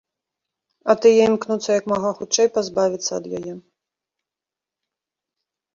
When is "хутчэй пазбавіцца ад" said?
2.21-3.29